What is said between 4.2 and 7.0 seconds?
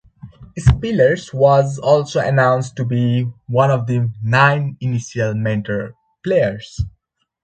nine initial mentor players.